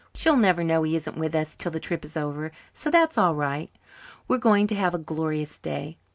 [0.15, 3.19] She'll never know he isn't with us till the trip is over, so that is
[3.19, 3.69] all right.
[4.27, 5.95] We're going to have a glorious day.